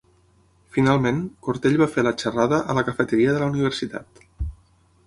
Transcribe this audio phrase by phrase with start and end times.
[0.77, 1.19] Finalment,
[1.49, 4.27] Cortell va fer la xerrada a la cafeteria de la universitat.